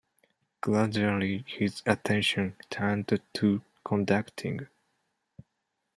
[0.61, 4.67] Gradually his attention turned to conducting.